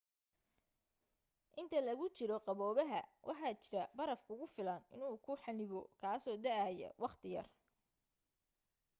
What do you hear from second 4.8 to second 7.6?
inuu ku xanibo kaaso da'aya wakhti yar